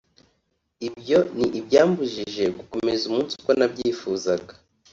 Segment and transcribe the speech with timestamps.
[0.87, 4.53] ibyo ni ibyambujije gukomeza umunsi uko nabyifuzaga